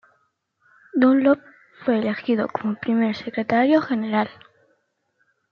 [0.95, 1.39] Dunlop
[1.85, 4.31] fue elegido como primer secretario general.